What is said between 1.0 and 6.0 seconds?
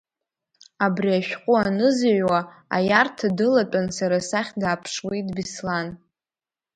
ашәҟәы анызыҩуа, аиарҭа дылатәан сара сахь дааԥшуеит Беслан.